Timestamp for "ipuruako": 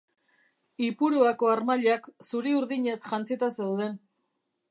0.85-1.51